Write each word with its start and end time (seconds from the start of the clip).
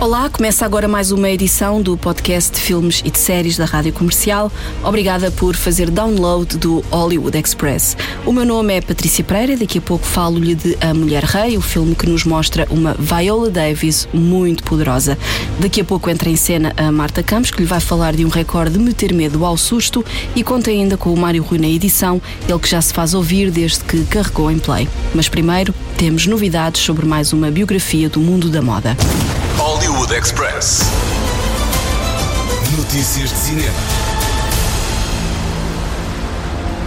Olá, 0.00 0.30
começa 0.30 0.64
agora 0.64 0.86
mais 0.86 1.10
uma 1.10 1.28
edição 1.28 1.82
do 1.82 1.96
podcast 1.96 2.52
de 2.52 2.60
filmes 2.60 3.02
e 3.04 3.10
de 3.10 3.18
séries 3.18 3.56
da 3.56 3.64
Rádio 3.64 3.92
Comercial. 3.92 4.50
Obrigada 4.84 5.28
por 5.32 5.56
fazer 5.56 5.90
download 5.90 6.56
do 6.56 6.84
Hollywood 6.88 7.36
Express. 7.36 7.96
O 8.24 8.32
meu 8.32 8.44
nome 8.44 8.74
é 8.74 8.80
Patrícia 8.80 9.24
Pereira, 9.24 9.56
daqui 9.56 9.78
a 9.78 9.80
pouco 9.80 10.06
falo-lhe 10.06 10.54
de 10.54 10.78
A 10.80 10.94
Mulher 10.94 11.24
Rei, 11.24 11.58
o 11.58 11.60
filme 11.60 11.96
que 11.96 12.08
nos 12.08 12.24
mostra 12.24 12.64
uma 12.70 12.94
Viola 12.94 13.50
Davis 13.50 14.08
muito 14.14 14.62
poderosa. 14.62 15.18
Daqui 15.58 15.80
a 15.80 15.84
pouco 15.84 16.08
entra 16.08 16.30
em 16.30 16.36
cena 16.36 16.72
a 16.76 16.92
Marta 16.92 17.20
Campos, 17.20 17.50
que 17.50 17.60
lhe 17.60 17.66
vai 17.66 17.80
falar 17.80 18.14
de 18.14 18.24
um 18.24 18.28
recorde 18.28 18.78
de 18.78 18.84
meter 18.84 19.12
medo 19.12 19.44
ao 19.44 19.56
susto 19.56 20.04
e 20.36 20.44
conta 20.44 20.70
ainda 20.70 20.96
com 20.96 21.12
o 21.12 21.18
Mário 21.18 21.42
Rui 21.42 21.58
na 21.58 21.68
edição, 21.68 22.22
ele 22.48 22.58
que 22.60 22.68
já 22.68 22.80
se 22.80 22.94
faz 22.94 23.14
ouvir 23.14 23.50
desde 23.50 23.82
que 23.82 24.04
carregou 24.04 24.48
em 24.48 24.60
play. 24.60 24.88
Mas 25.12 25.28
primeiro, 25.28 25.74
temos 25.96 26.24
novidades 26.24 26.82
sobre 26.82 27.04
mais 27.04 27.32
uma 27.32 27.50
biografia 27.50 28.08
do 28.08 28.20
mundo 28.20 28.48
da 28.48 28.62
moda. 28.62 28.96
Express. 30.10 30.90
Notícias 32.76 33.30
de 33.30 33.36
cinema. 33.36 34.17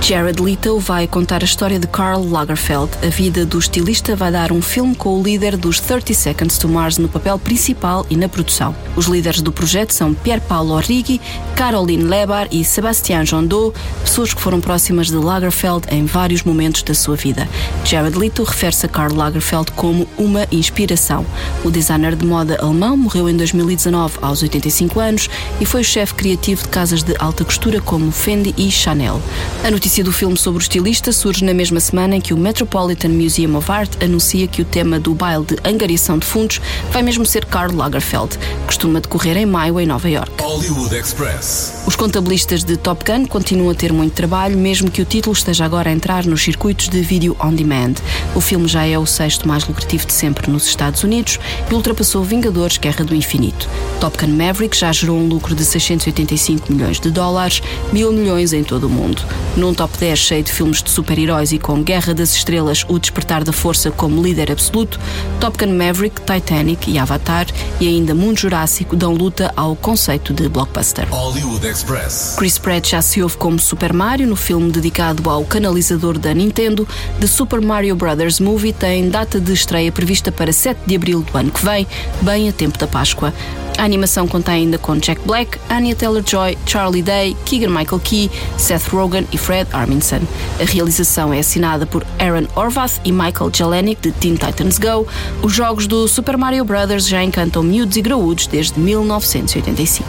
Jared 0.04 0.42
Leto 0.42 0.80
vai 0.80 1.08
contar 1.08 1.44
a 1.44 1.46
história 1.46 1.78
de 1.78 1.86
Karl 1.86 2.28
Lagerfeld. 2.28 2.90
A 3.06 3.10
vida 3.10 3.46
do 3.46 3.60
estilista 3.60 4.16
vai 4.16 4.32
dar 4.32 4.52
um 4.52 4.60
filme 4.60 4.96
com 4.96 5.20
o 5.20 5.24
líder 5.24 5.56
dos 5.56 5.80
30 5.80 6.14
Seconds 6.16 6.58
to 6.58 6.68
Mars 6.68 6.98
no 6.98 7.08
papel 7.08 7.38
principal 7.38 8.04
e 8.10 8.16
na 8.18 8.28
produção. 8.28 8.76
Os 8.96 9.06
líderes 9.06 9.44
do 9.44 9.52
projeto 9.52 9.92
são 9.92 10.12
Pier 10.12 10.42
Paolo 10.42 10.74
Orrighi, 10.74 11.22
Caroline 11.56 12.04
Lebar 12.04 12.48
e 12.52 12.66
Sebastian 12.66 13.26
Jondot, 13.26 13.78
pessoas 14.02 14.34
que 14.34 14.42
foram 14.42 14.60
próximas 14.60 15.08
de 15.08 15.16
Lagerfeld 15.16 15.86
em 15.92 16.04
vários 16.06 16.42
momentos 16.42 16.82
da 16.82 16.96
sua 16.96 17.16
vida. 17.16 17.48
Jared 17.86 18.18
Leto 18.18 18.44
refere-se 18.44 18.88
a 18.88 18.90
Karl 18.90 19.16
Lagerfeld 19.16 19.72
como 19.74 20.08
uma 20.18 20.48
inspiração. 20.52 21.24
O 21.64 21.70
designer 21.70 22.16
de 22.16 22.26
moda 22.26 22.58
alemão 22.60 22.98
morreu 22.98 23.30
em 23.30 23.38
2019 23.38 24.18
aos 24.22 24.42
85 24.42 25.00
anos 25.00 25.30
e 25.62 25.66
foi 25.66 25.82
o 25.82 25.86
chefe 25.86 26.16
criativo 26.16 26.64
de 26.64 26.70
casas 26.70 27.04
de 27.04 27.16
alta 27.20 27.46
costura 27.46 27.80
como 27.80 28.12
Fendi 28.12 28.54
e 28.58 28.72
Chanel. 28.72 29.22
A 29.64 29.70
notícia 29.70 29.91
notícia 29.92 30.04
do 30.06 30.14
filme 30.14 30.38
sobre 30.38 30.58
o 30.58 30.62
estilista 30.62 31.12
surge 31.12 31.44
na 31.44 31.54
mesma 31.54 31.82
semana 31.82 32.16
em 32.16 32.22
que 32.22 32.34
o 32.34 32.38
Metropolitan 32.38 33.10
Museum 33.10 33.58
of 33.58 33.70
Art 33.70 33.92
anuncia 34.02 34.48
que 34.48 34.62
o 34.62 34.66
tema 34.66 34.98
do 34.98 35.14
baile 35.14 35.44
de 35.44 35.58
angariação 35.66 36.18
de 36.18 36.26
fundos 36.26 36.62
vai 36.92 37.04
mesmo 37.04 37.26
ser 37.26 37.44
Karl 37.44 37.76
Lagerfeld. 37.76 38.40
Costuma 38.66 39.02
decorrer 39.02 39.36
em 39.36 39.46
maio 39.46 39.78
em 39.82 39.86
Nova 39.86 40.10
York. 40.10 40.32
Hollywood 40.42 40.96
Express. 40.96 41.84
Os 41.86 41.98
contabilistas 41.98 42.64
de 42.64 42.78
Top 42.78 43.04
Gun 43.04 43.26
continuam 43.26 43.72
a 43.72 43.76
ter 43.76 43.92
muito 43.92 44.14
trabalho, 44.14 44.58
mesmo 44.58 44.90
que 44.90 45.02
o 45.02 45.06
título 45.06 45.34
esteja 45.34 45.66
agora 45.66 45.90
a 45.90 45.94
entrar 45.94 46.26
nos 46.26 46.42
circuitos 46.42 46.88
de 46.88 47.02
vídeo 47.02 47.36
on 47.44 47.54
demand. 47.54 47.96
O 48.34 48.40
filme 48.40 48.70
já 48.70 48.86
é 48.86 48.98
o 48.98 49.06
sexto 49.06 49.46
mais 49.46 49.68
lucrativo 49.68 50.06
de 50.06 50.14
sempre 50.14 50.50
nos 50.50 50.68
Estados 50.68 51.04
Unidos 51.04 51.38
e 51.70 51.74
ultrapassou 51.74 52.24
Vingadores 52.24 52.78
Guerra 52.78 53.04
do 53.04 53.14
Infinito. 53.14 53.68
Top 54.00 54.18
Gun 54.18 54.38
Maverick 54.38 54.78
já 54.78 54.90
gerou 54.94 55.18
um 55.18 55.28
lucro 55.28 55.54
de 55.54 55.66
685 55.66 56.72
milhões 56.72 56.98
de 56.98 57.12
dólares, 57.12 57.62
mil 57.92 58.14
milhões 58.14 58.54
em 58.54 58.64
todo 58.64 58.88
o 58.88 58.90
mundo. 58.90 59.22
Num 59.58 59.81
top 59.82 59.98
10 59.98 60.20
cheio 60.20 60.44
de 60.44 60.52
filmes 60.52 60.84
de 60.84 60.92
super-heróis 60.92 61.52
e 61.52 61.58
com 61.58 61.82
Guerra 61.82 62.14
das 62.14 62.36
Estrelas, 62.36 62.86
O 62.88 63.00
Despertar 63.00 63.44
da 63.44 63.52
Força 63.52 63.90
como 63.90 64.22
líder 64.22 64.52
absoluto, 64.52 65.00
Top 65.40 65.58
Gun 65.58 65.76
Maverick, 65.76 66.22
Titanic 66.22 66.88
e 66.88 67.00
Avatar 67.00 67.48
e 67.80 67.88
ainda 67.88 68.14
Mundo 68.14 68.38
Jurássico 68.38 68.96
dão 68.96 69.12
luta 69.16 69.52
ao 69.56 69.76
conceito 69.76 70.36
de 70.36 70.48
blockbuster. 70.48 71.08
Hollywood 71.10 71.66
Express. 71.66 72.36
Chris 72.38 72.60
Pratt 72.60 72.92
já 72.92 73.02
se 73.02 73.24
ouve 73.24 73.38
como 73.38 73.58
Super 73.58 73.92
Mario 73.92 74.28
no 74.28 74.36
filme 74.36 74.72
dedicado 74.72 75.28
ao 75.28 75.44
canalizador 75.46 76.20
da 76.20 76.32
Nintendo. 76.32 76.88
The 77.20 77.26
Super 77.26 77.60
Mario 77.60 77.96
Bros. 77.96 78.40
Movie 78.40 78.74
tem 78.74 79.10
data 79.10 79.40
de 79.40 79.52
estreia 79.52 79.92
prevista 79.92 80.32
para 80.32 80.54
7 80.54 80.80
de 80.86 80.96
abril 80.96 81.24
do 81.24 81.36
ano 81.36 81.50
que 81.50 81.66
vem, 81.66 81.88
bem 82.22 82.48
a 82.48 82.54
tempo 82.54 82.78
da 82.78 82.86
Páscoa. 82.86 83.34
A 83.82 83.84
animação 83.84 84.28
conta 84.28 84.52
ainda 84.52 84.78
com 84.78 84.96
Jack 84.96 85.20
Black, 85.26 85.60
Anya 85.68 85.96
Taylor-Joy, 85.96 86.56
Charlie 86.68 87.02
Day, 87.02 87.36
Keegan-Michael 87.46 88.00
Key, 88.02 88.30
Seth 88.56 88.90
Rogen 88.90 89.28
e 89.32 89.40
Fred 89.40 89.68
Armisen. 89.74 90.22
A 90.60 90.72
realização 90.72 91.34
é 91.34 91.40
assinada 91.40 91.88
por 91.88 92.06
Aaron 92.20 92.46
Orvath 92.56 93.02
e 93.04 93.12
Michael 93.12 93.50
Jelenic 93.52 94.00
de 94.00 94.12
Teen 94.12 94.36
Titans 94.36 94.78
Go. 94.78 95.08
Os 95.42 95.52
jogos 95.52 95.88
do 95.88 96.08
Super 96.08 96.38
Mario 96.38 96.64
Bros. 96.64 97.08
já 97.08 97.24
encantam 97.24 97.64
miúdos 97.64 97.98
e 97.98 98.04
graúdos 98.04 98.46
desde 98.46 98.80
1985. 98.80 100.08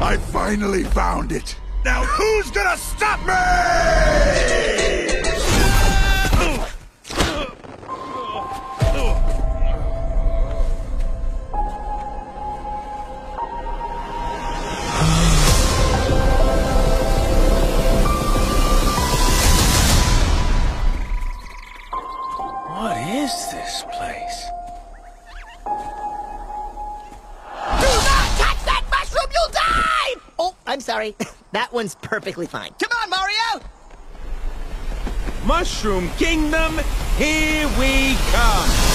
I 0.00 0.16
finally 0.30 0.84
found 0.84 1.34
it. 1.34 1.56
Now 1.84 2.04
who's 2.04 2.48
gonna 2.52 2.76
stop 2.76 3.18
me? 3.26 4.67
What 22.78 22.96
is 23.08 23.32
this 23.50 23.82
place? 23.92 24.46
Do 25.64 25.70
not 27.90 28.28
touch 28.38 28.62
that 28.66 28.84
mushroom, 28.88 29.26
you'll 29.34 29.52
die! 29.52 30.14
Oh, 30.38 30.54
I'm 30.64 30.80
sorry. 30.80 31.16
That 31.52 31.72
one's 31.72 31.94
perfectly 31.96 32.46
fine. 32.46 32.70
Come 32.78 32.90
on, 33.02 33.10
Mario! 33.10 33.64
Mushroom 35.44 36.08
Kingdom, 36.18 36.78
here 37.16 37.66
we 37.80 38.16
come! 38.30 38.87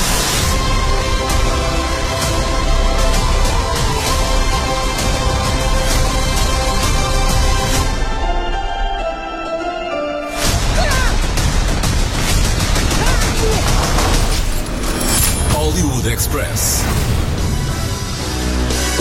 Hollywood 15.63 16.07
Express. 16.07 17.12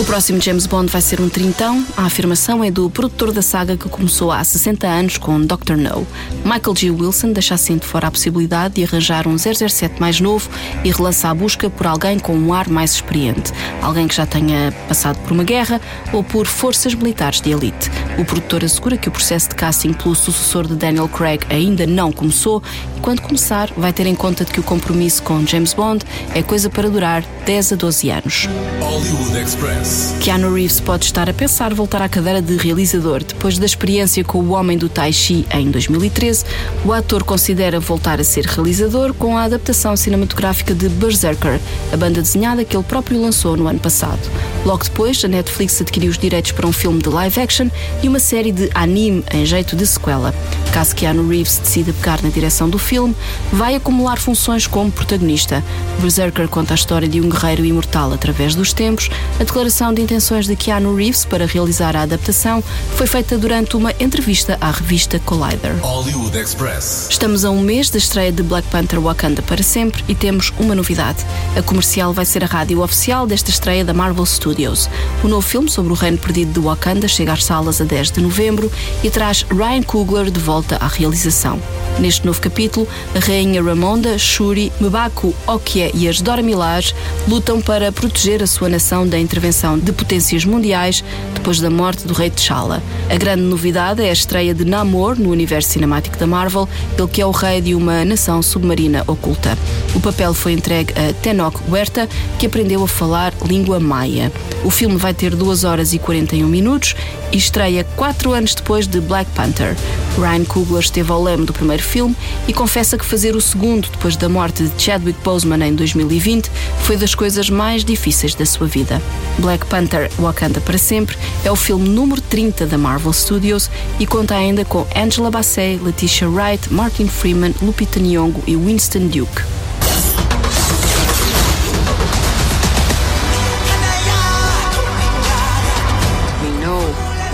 O 0.03 0.05
próximo 0.05 0.41
James 0.41 0.65
Bond 0.65 0.91
vai 0.91 1.01
ser 1.01 1.21
um 1.21 1.29
trintão. 1.29 1.81
A 1.95 2.03
afirmação 2.03 2.61
é 2.61 2.69
do 2.69 2.89
produtor 2.89 3.31
da 3.31 3.41
saga 3.41 3.77
que 3.77 3.87
começou 3.87 4.33
há 4.33 4.43
60 4.43 4.85
anos 4.85 5.17
com 5.17 5.39
Dr. 5.39 5.77
No. 5.77 6.05
Michael 6.43 6.75
G. 6.75 6.91
Wilson 6.91 7.31
deixa 7.31 7.55
assim 7.55 7.77
de 7.77 7.85
fora 7.85 8.07
a 8.07 8.11
possibilidade 8.11 8.75
de 8.75 8.83
arranjar 8.83 9.25
um 9.29 9.37
007 9.37 10.01
mais 10.01 10.19
novo 10.19 10.49
e 10.83 10.91
relança 10.91 11.29
a 11.29 11.33
busca 11.33 11.69
por 11.69 11.87
alguém 11.87 12.19
com 12.19 12.35
um 12.35 12.53
ar 12.53 12.67
mais 12.67 12.95
experiente. 12.95 13.53
Alguém 13.81 14.05
que 14.05 14.13
já 14.13 14.25
tenha 14.25 14.73
passado 14.89 15.17
por 15.19 15.31
uma 15.31 15.45
guerra 15.45 15.79
ou 16.11 16.21
por 16.21 16.47
forças 16.47 16.93
militares 16.93 17.39
de 17.39 17.51
elite. 17.51 17.89
O 18.19 18.25
produtor 18.25 18.61
assegura 18.61 18.97
que 18.97 19.07
o 19.07 19.11
processo 19.11 19.47
de 19.47 19.55
casting 19.55 19.93
pelo 19.93 20.15
sucessor 20.15 20.67
de 20.67 20.75
Daniel 20.75 21.07
Craig 21.07 21.45
ainda 21.49 21.87
não 21.87 22.11
começou 22.11 22.61
e 22.97 22.99
quando 22.99 23.21
começar 23.21 23.71
vai 23.77 23.93
ter 23.93 24.05
em 24.05 24.15
conta 24.15 24.43
de 24.43 24.51
que 24.51 24.59
o 24.59 24.63
compromisso 24.63 25.23
com 25.23 25.47
James 25.47 25.73
Bond 25.73 26.03
é 26.35 26.43
coisa 26.43 26.69
para 26.69 26.89
durar 26.89 27.23
10 27.45 27.71
a 27.71 27.75
12 27.77 28.09
anos. 28.09 28.49
Hollywood 28.81 29.37
Express. 29.39 29.92
Keanu 30.19 30.53
Reeves 30.53 30.79
pode 30.79 31.05
estar 31.05 31.29
a 31.29 31.33
pensar 31.33 31.73
voltar 31.73 32.01
à 32.01 32.07
cadeira 32.07 32.41
de 32.41 32.55
realizador. 32.55 33.23
Depois 33.23 33.57
da 33.59 33.65
experiência 33.65 34.23
com 34.23 34.39
O 34.39 34.51
Homem 34.51 34.77
do 34.77 34.87
Tai 34.87 35.11
Chi 35.11 35.45
em 35.51 35.69
2013, 35.69 36.45
o 36.85 36.93
ator 36.93 37.23
considera 37.23 37.79
voltar 37.79 38.19
a 38.19 38.23
ser 38.23 38.45
realizador 38.45 39.13
com 39.13 39.37
a 39.37 39.43
adaptação 39.43 39.97
cinematográfica 39.97 40.73
de 40.73 40.87
Berserker, 40.87 41.59
a 41.91 41.97
banda 41.97 42.21
desenhada 42.21 42.63
que 42.63 42.75
ele 42.75 42.83
próprio 42.85 43.21
lançou 43.21 43.57
no 43.57 43.67
ano 43.67 43.79
passado. 43.79 44.21
Logo 44.65 44.83
depois, 44.85 45.23
a 45.25 45.27
Netflix 45.27 45.81
adquiriu 45.81 46.09
os 46.09 46.17
direitos 46.17 46.53
para 46.53 46.65
um 46.65 46.71
filme 46.71 47.01
de 47.01 47.09
live 47.09 47.41
action 47.41 47.67
e 48.01 48.07
uma 48.07 48.19
série 48.19 48.53
de 48.53 48.69
anime 48.73 49.23
em 49.33 49.45
jeito 49.45 49.75
de 49.75 49.85
sequela. 49.85 50.33
Caso 50.71 50.95
Keanu 50.95 51.27
Reeves 51.27 51.57
decida 51.57 51.91
pegar 51.91 52.23
na 52.23 52.29
direção 52.29 52.69
do 52.69 52.79
filme, 52.79 53.13
vai 53.51 53.75
acumular 53.75 54.17
funções 54.17 54.65
como 54.65 54.89
protagonista. 54.91 55.61
Berserker 55.99 56.47
conta 56.47 56.73
a 56.73 56.75
história 56.75 57.07
de 57.07 57.19
um 57.19 57.29
guerreiro 57.29 57.65
imortal 57.65 58.13
através 58.13 58.55
dos 58.55 58.71
tempos. 58.71 59.09
A 59.39 59.43
declaração 59.43 59.72
de 59.73 60.03
intenções 60.03 60.45
de 60.45 60.55
Keanu 60.55 60.95
Reeves 60.95 61.25
para 61.25 61.47
realizar 61.47 61.95
a 61.95 62.03
adaptação 62.03 62.63
foi 62.95 63.07
feita 63.07 63.39
durante 63.39 63.75
uma 63.75 63.91
entrevista 63.99 64.55
à 64.61 64.69
revista 64.69 65.17
Collider. 65.17 65.75
Hollywood 65.81 66.37
Express. 66.37 67.07
Estamos 67.09 67.43
a 67.43 67.49
um 67.49 67.59
mês 67.59 67.89
da 67.89 67.97
estreia 67.97 68.31
de 68.31 68.43
Black 68.43 68.67
Panther 68.67 69.01
Wakanda 69.01 69.41
para 69.41 69.63
sempre 69.63 70.03
e 70.07 70.13
temos 70.13 70.53
uma 70.59 70.75
novidade. 70.75 71.25
A 71.57 71.63
comercial 71.63 72.13
vai 72.13 72.23
ser 72.23 72.43
a 72.43 72.47
rádio 72.47 72.83
oficial 72.83 73.25
desta 73.25 73.49
estreia 73.49 73.83
da 73.83 73.95
Marvel 73.95 74.27
Studios. 74.27 74.87
O 75.23 75.27
novo 75.27 75.45
filme 75.45 75.67
sobre 75.67 75.91
o 75.91 75.95
reino 75.95 76.19
perdido 76.19 76.53
de 76.53 76.59
Wakanda 76.59 77.07
chega 77.07 77.33
às 77.33 77.43
salas 77.43 77.81
a 77.81 77.83
10 77.83 78.11
de 78.11 78.21
novembro 78.21 78.71
e 79.03 79.09
traz 79.09 79.43
Ryan 79.49 79.81
Coogler 79.81 80.29
de 80.29 80.39
volta 80.39 80.77
à 80.77 80.87
realização. 80.87 81.59
Neste 81.97 82.27
novo 82.27 82.39
capítulo, 82.39 82.87
a 83.15 83.19
rainha 83.19 83.61
Ramonda, 83.61 84.19
Shuri, 84.19 84.71
Mbaku 84.79 85.33
Okie 85.47 85.91
e 85.95 86.07
as 86.07 86.21
Dora 86.21 86.43
Milaje 86.43 86.93
lutam 87.27 87.59
para 87.59 87.91
proteger 87.91 88.43
a 88.43 88.47
sua 88.47 88.69
nação 88.69 89.07
da 89.07 89.17
intervenção 89.17 89.62
de 89.83 89.91
potências 89.91 90.45
mundiais 90.45 91.03
depois 91.33 91.59
da 91.59 91.69
morte 91.69 92.05
do 92.05 92.13
rei 92.13 92.29
T'Challa. 92.29 92.81
A 93.09 93.15
grande 93.15 93.43
novidade 93.43 94.01
é 94.03 94.09
a 94.09 94.13
estreia 94.13 94.53
de 94.53 94.65
Namor 94.65 95.17
no 95.17 95.29
universo 95.29 95.71
cinemático 95.71 96.17
da 96.17 96.27
Marvel, 96.27 96.67
ele 96.97 97.07
que 97.07 97.21
é 97.21 97.25
o 97.25 97.31
rei 97.31 97.61
de 97.61 97.73
uma 97.73 98.03
nação 98.03 98.41
submarina 98.41 99.03
oculta. 99.07 99.57
O 99.95 99.99
papel 99.99 100.33
foi 100.33 100.53
entregue 100.53 100.93
a 100.99 101.13
Tenoch 101.13 101.59
Huerta, 101.69 102.07
que 102.37 102.45
aprendeu 102.45 102.83
a 102.83 102.87
falar 102.87 103.33
língua 103.45 103.79
maia. 103.79 104.31
O 104.63 104.69
filme 104.69 104.97
vai 104.97 105.13
ter 105.13 105.35
2 105.35 105.63
horas 105.63 105.93
e 105.93 105.99
41 105.99 106.47
minutos 106.47 106.95
e 107.31 107.37
estreia 107.37 107.85
4 107.95 108.31
anos 108.33 108.55
depois 108.55 108.87
de 108.87 108.99
Black 108.99 109.29
Panther. 109.31 109.75
Ryan 110.17 110.45
Coogler 110.45 110.81
esteve 110.81 111.11
ao 111.11 111.23
leme 111.23 111.45
do 111.45 111.53
primeiro 111.53 111.81
filme 111.81 112.15
e 112.47 112.53
confessa 112.53 112.97
que 112.97 113.05
fazer 113.05 113.35
o 113.35 113.41
segundo 113.41 113.89
depois 113.89 114.15
da 114.15 114.29
morte 114.29 114.63
de 114.63 114.81
Chadwick 114.81 115.19
Boseman 115.23 115.67
em 115.67 115.75
2020 115.75 116.49
foi 116.83 116.97
das 116.97 117.15
coisas 117.15 117.49
mais 117.49 117.83
difíceis 117.83 118.35
da 118.35 118.45
sua 118.45 118.67
vida. 118.67 119.01
Black 119.39 119.65
Panther 119.65 120.11
Wakanda 120.19 120.61
para 120.61 120.77
sempre 120.77 121.17
é 121.43 121.51
o 121.51 121.55
filme 121.55 121.89
número 121.89 122.21
30 122.21 122.65
da 122.65 122.77
Marvel 122.77 123.13
Studios 123.13 123.69
e 123.99 124.05
conta 124.05 124.35
ainda 124.35 124.63
com 124.63 124.85
Angela 124.95 125.31
Bassett, 125.31 125.83
Letitia 125.83 126.29
Wright, 126.29 126.71
Martin 126.71 127.07
Freeman, 127.07 127.53
Lupita 127.61 127.99
Nyong'o 127.99 128.43
e 128.45 128.55
Winston 128.55 129.07
Duke. 129.07 129.41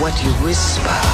What 0.00 0.24
you 0.24 0.32
whisper. 0.42 1.09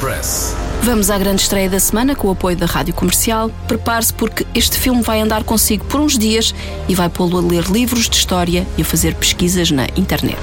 Express. 0.00 0.56
Vamos 0.82 1.10
à 1.10 1.18
grande 1.18 1.42
estreia 1.42 1.68
da 1.68 1.78
semana 1.78 2.16
com 2.16 2.28
o 2.28 2.30
apoio 2.30 2.56
da 2.56 2.64
Rádio 2.64 2.94
Comercial. 2.94 3.50
Prepare-se 3.68 4.14
porque 4.14 4.46
este 4.54 4.78
filme 4.78 5.02
vai 5.02 5.20
andar 5.20 5.44
consigo 5.44 5.84
por 5.84 6.00
uns 6.00 6.16
dias 6.16 6.54
e 6.88 6.94
vai 6.94 7.10
pô-lo 7.10 7.36
a 7.36 7.42
ler 7.42 7.64
livros 7.64 8.08
de 8.08 8.16
história 8.16 8.66
e 8.78 8.82
a 8.82 8.84
fazer 8.84 9.14
pesquisas 9.14 9.70
na 9.70 9.84
internet. 9.96 10.40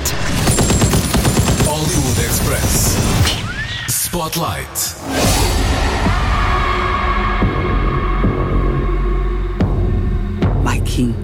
Hollywood 1.65 2.19
Express. 2.24 2.98
Spotlight. 3.89 4.95
My 10.63 10.80
king, 10.81 11.15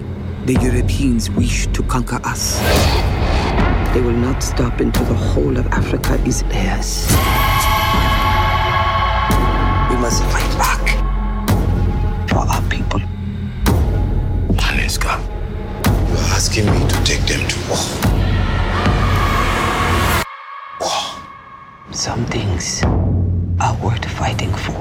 the 0.46 0.54
Europeans 0.54 1.30
wish 1.30 1.68
to 1.68 1.84
conquer 1.84 2.20
us. 2.26 2.58
They 3.92 4.00
will 4.00 4.18
not 4.18 4.42
stop 4.42 4.80
until 4.80 5.04
the 5.04 5.14
whole 5.14 5.56
of 5.56 5.68
Africa 5.68 6.18
is 6.26 6.42
theirs. 6.48 7.06
Some 22.04 22.26
things 22.26 22.82
are 23.60 23.74
worth 23.82 24.04
fighting 24.04 24.50
for. 24.50 24.76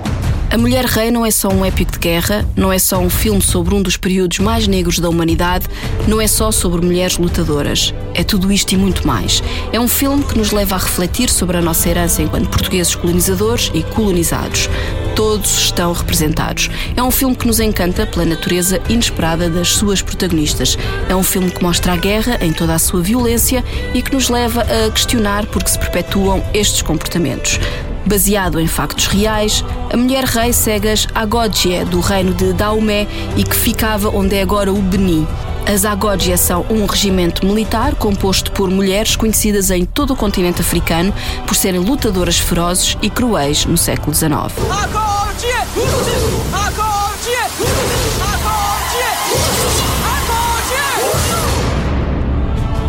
A 0.52 0.58
Mulher 0.58 0.84
Rei 0.84 1.10
não 1.10 1.26
é 1.26 1.32
só 1.32 1.48
um 1.48 1.64
épico 1.64 1.94
de 1.94 1.98
guerra, 1.98 2.46
não 2.54 2.70
é 2.70 2.78
só 2.78 3.00
um 3.00 3.10
filme 3.10 3.42
sobre 3.42 3.74
um 3.74 3.82
dos 3.82 3.96
períodos 3.96 4.40
mais 4.40 4.68
negros 4.68 5.00
da 5.00 5.08
humanidade, 5.08 5.66
não 6.06 6.20
é 6.20 6.28
só 6.28 6.52
sobre 6.52 6.86
mulheres 6.86 7.18
lutadoras. 7.18 7.94
É 8.14 8.26
tudo 8.26 8.52
isto 8.52 8.74
e 8.74 8.78
muito 8.78 9.08
mais. 9.08 9.42
É 9.72 9.80
um 9.80 9.88
filme 9.88 10.22
que 10.22 10.38
nos 10.38 10.52
leva 10.52 10.76
a 10.76 10.80
refletir 10.80 11.30
sobre 11.30 11.56
a 11.56 11.62
nossa 11.62 11.88
herança 11.88 12.22
enquanto 12.22 12.50
portugueses 12.50 12.94
colonizadores 12.94 13.72
e 13.74 13.84
colonizados. 13.84 14.68
Todos 15.16 15.66
estão 15.66 15.94
representados. 15.94 16.70
É 16.96 17.04
um 17.04 17.12
filme 17.12 17.36
que 17.36 17.46
nos 17.46 17.60
encanta 17.60 18.06
pela 18.06 18.26
natureza 18.26 18.82
inesperada 18.90 19.48
das 19.50 19.70
suas 19.70 20.02
protagonistas. 20.02 20.78
É 21.08 21.16
um 21.16 21.22
filme 21.22 21.52
que 21.52 21.62
mostra 21.62 21.94
a 21.94 21.98
guerra 21.98 22.40
em 22.42 22.52
toda 22.52 22.74
a 22.74 22.80
sua 22.80 23.02
violência 23.02 23.64
e 23.94 24.02
que 24.02 24.12
nos 24.14 24.30
leva 24.30 24.62
a 24.62 24.92
questionar 24.92 25.46
por 25.46 25.64
que 25.64 25.70
se 25.70 25.78
perpetuam 25.78 26.44
estes 26.54 26.82
comportamentos. 26.82 27.60
Baseado 28.06 28.60
em 28.60 28.68
factos 28.68 29.08
reais, 29.08 29.64
a 29.92 29.96
mulher 29.96 30.26
rei 30.26 30.52
segue 30.52 30.90
as 30.90 31.08
Agódia 31.14 31.86
do 31.86 32.00
reino 32.00 32.34
de 32.34 32.52
Daomé 32.52 33.08
e 33.38 33.44
que 33.44 33.56
ficava 33.56 34.10
onde 34.10 34.36
é 34.36 34.42
agora 34.42 34.74
o 34.74 34.82
Benin. 34.82 35.28
As 35.66 35.86
Agódia 35.86 36.36
são 36.36 36.66
um 36.70 36.86
regimento 36.86 37.46
militar 37.46 37.96
composto 37.96 38.52
por 38.52 38.70
mulheres 38.70 39.16
conhecidas 39.16 39.72
em 39.72 39.86
todo 39.86 40.14
o 40.14 40.16
continente 40.16 40.62
africano 40.62 41.14
por 41.48 41.56
serem 41.56 41.80
lutadoras 41.80 42.38
ferozes 42.38 42.98
e 43.02 43.10
cruéis 43.10 43.66
no 43.66 43.78
século 43.78 44.14
XIX. 44.14 44.34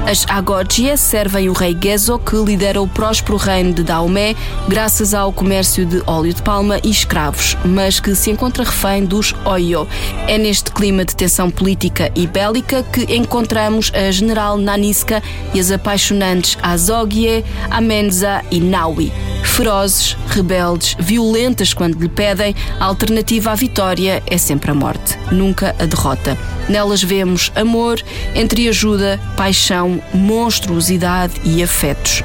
As 0.06 0.26
Agódia 0.28 0.98
servem 0.98 1.48
o 1.48 1.54
rei 1.54 1.74
Gezo, 1.82 2.18
que 2.18 2.36
lidera 2.36 2.80
o 2.80 2.86
próspero 2.86 3.38
reino 3.38 3.72
de 3.72 3.82
Daomé, 3.82 4.36
graças 4.68 5.14
ao 5.14 5.32
comércio 5.32 5.86
de 5.86 6.02
óleo 6.06 6.34
de 6.34 6.42
palma 6.42 6.78
e 6.84 6.90
escravos, 6.90 7.56
mas 7.64 8.00
que 8.00 8.14
se 8.14 8.30
encontra 8.30 8.64
refém 8.64 9.06
dos 9.06 9.34
Oyo. 9.46 9.88
É 10.28 10.36
neste 10.36 10.70
clima 10.70 11.06
de 11.06 11.16
tensão 11.16 11.50
política 11.50 12.12
e 12.14 12.26
bélica 12.26 12.82
que 12.82 13.16
encontramos 13.16 13.90
a 13.94 14.10
general 14.10 14.58
Naniska 14.58 15.22
e 15.54 15.58
as 15.58 15.70
apaixonantes 15.70 16.58
Azogie, 16.62 17.42
Amenza 17.70 18.42
e 18.50 18.60
Naui. 18.60 19.10
Ferozes, 19.44 20.16
rebeldes, 20.28 20.96
violentas 20.98 21.72
quando 21.72 22.00
lhe 22.00 22.08
pedem, 22.08 22.56
a 22.80 22.86
alternativa 22.86 23.52
à 23.52 23.54
vitória 23.54 24.20
é 24.26 24.36
sempre 24.36 24.70
a 24.72 24.74
morte, 24.74 25.16
nunca 25.30 25.76
a 25.78 25.86
derrota. 25.86 26.36
Nelas 26.68 27.02
vemos 27.02 27.52
amor, 27.54 28.02
entreajuda, 28.34 29.20
paixão, 29.36 30.02
monstruosidade 30.12 31.34
e 31.44 31.62
afetos. 31.62 32.24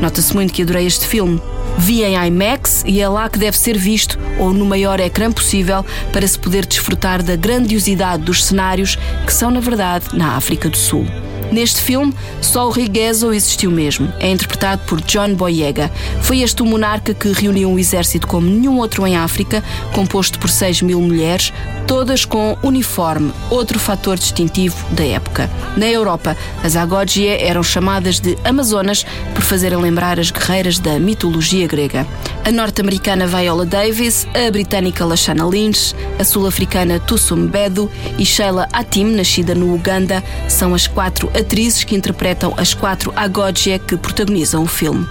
Nota-se 0.00 0.34
muito 0.34 0.52
que 0.52 0.62
adorei 0.62 0.86
este 0.86 1.06
filme. 1.06 1.40
Vi 1.78 2.02
em 2.02 2.16
IMAX 2.26 2.82
e 2.86 3.00
é 3.00 3.08
lá 3.08 3.28
que 3.28 3.38
deve 3.38 3.56
ser 3.56 3.78
visto, 3.78 4.18
ou 4.38 4.52
no 4.52 4.64
maior 4.64 4.98
ecrã 5.00 5.30
possível, 5.30 5.84
para 6.12 6.26
se 6.26 6.38
poder 6.38 6.66
desfrutar 6.66 7.22
da 7.22 7.36
grandiosidade 7.36 8.22
dos 8.22 8.44
cenários 8.44 8.98
que 9.24 9.32
são, 9.32 9.50
na 9.50 9.60
verdade, 9.60 10.06
na 10.12 10.36
África 10.36 10.68
do 10.68 10.76
Sul. 10.76 11.06
Neste 11.54 11.80
filme, 11.80 12.12
só 12.40 12.66
o 12.66 12.70
Riguezo 12.72 13.32
existiu 13.32 13.70
mesmo. 13.70 14.12
É 14.18 14.28
interpretado 14.28 14.82
por 14.88 15.00
John 15.02 15.36
Boyega. 15.36 15.88
Foi 16.20 16.40
este 16.40 16.60
o 16.62 16.66
monarca 16.66 17.14
que 17.14 17.30
reuniu 17.30 17.70
um 17.70 17.78
exército 17.78 18.26
como 18.26 18.44
nenhum 18.44 18.78
outro 18.78 19.06
em 19.06 19.16
África, 19.16 19.62
composto 19.92 20.36
por 20.40 20.50
6 20.50 20.82
mil 20.82 21.00
mulheres, 21.00 21.52
todas 21.86 22.24
com 22.24 22.56
uniforme, 22.62 23.32
outro 23.50 23.78
fator 23.78 24.18
distintivo 24.18 24.76
da 24.90 25.04
época. 25.04 25.50
Na 25.76 25.86
Europa, 25.86 26.36
as 26.62 26.76
Agógia 26.76 27.40
eram 27.40 27.62
chamadas 27.62 28.20
de 28.20 28.36
Amazonas 28.44 29.04
por 29.34 29.42
fazerem 29.42 29.78
lembrar 29.78 30.18
as 30.18 30.30
guerreiras 30.30 30.78
da 30.78 30.98
mitologia 30.98 31.66
grega. 31.66 32.06
A 32.44 32.50
norte-americana 32.50 33.26
Viola 33.26 33.64
Davis, 33.64 34.26
a 34.34 34.50
britânica 34.50 35.04
Lashana 35.04 35.46
Lynch, 35.46 35.94
a 36.18 36.24
sul-africana 36.24 37.00
Tusum 37.00 37.46
Bedu 37.46 37.90
e 38.18 38.24
Sheila 38.24 38.68
Atim, 38.72 39.14
nascida 39.14 39.54
no 39.54 39.74
Uganda, 39.74 40.22
são 40.48 40.74
as 40.74 40.86
quatro 40.86 41.30
atrizes 41.38 41.84
que 41.84 41.94
interpretam 41.94 42.54
as 42.56 42.74
quatro 42.74 43.12
Agógia 43.16 43.78
que 43.78 43.96
protagonizam 43.96 44.62
o 44.62 44.66
filme. 44.66 45.06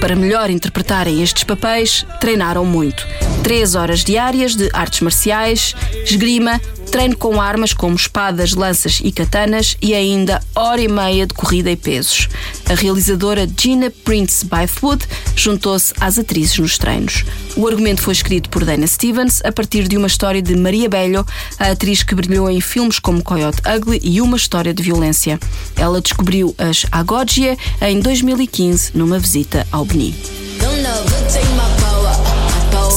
Para 0.00 0.16
melhor 0.16 0.50
interpretarem 0.50 1.22
estes 1.22 1.44
papéis, 1.44 2.06
treinaram 2.20 2.64
muito. 2.64 3.06
Três 3.42 3.74
horas 3.74 4.04
diárias 4.04 4.54
de 4.54 4.68
artes 4.72 5.00
marciais, 5.00 5.74
esgrima, 6.04 6.60
treino 6.94 7.16
com 7.16 7.40
armas 7.40 7.74
como 7.74 7.96
espadas, 7.96 8.52
lanças 8.52 9.00
e 9.02 9.10
katanas 9.10 9.76
e 9.82 9.92
ainda 9.92 10.40
hora 10.54 10.80
e 10.80 10.86
meia 10.86 11.26
de 11.26 11.34
corrida 11.34 11.68
e 11.68 11.74
pesos. 11.74 12.28
A 12.70 12.74
realizadora 12.74 13.48
Gina 13.48 13.90
Prince 13.90 14.46
Bythewood 14.46 15.04
juntou-se 15.34 15.92
às 16.00 16.20
atrizes 16.20 16.56
nos 16.56 16.78
treinos. 16.78 17.24
O 17.56 17.66
argumento 17.66 18.00
foi 18.00 18.12
escrito 18.12 18.48
por 18.48 18.64
Dana 18.64 18.86
Stevens 18.86 19.40
a 19.44 19.50
partir 19.50 19.88
de 19.88 19.96
uma 19.96 20.06
história 20.06 20.40
de 20.40 20.54
Maria 20.54 20.88
Bello, 20.88 21.26
a 21.58 21.72
atriz 21.72 22.04
que 22.04 22.14
brilhou 22.14 22.48
em 22.48 22.60
filmes 22.60 23.00
como 23.00 23.24
Coyote 23.24 23.60
Ugly 23.68 23.98
e 24.00 24.20
Uma 24.20 24.36
História 24.36 24.72
de 24.72 24.80
Violência. 24.80 25.40
Ela 25.74 26.00
descobriu 26.00 26.54
as 26.56 26.86
Agogia 26.92 27.56
em 27.80 27.98
2015 27.98 28.92
numa 28.94 29.18
visita 29.18 29.66
ao 29.72 29.84
Benin. 29.84 30.14